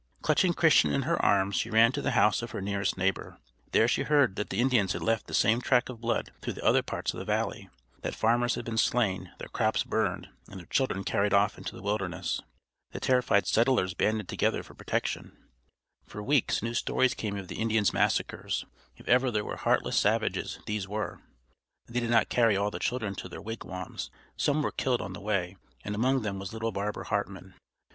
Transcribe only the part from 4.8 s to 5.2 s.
had